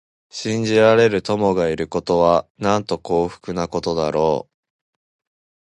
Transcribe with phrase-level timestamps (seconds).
[0.31, 4.51] 信じられる友がいるということは、なんと幸福なことだろう。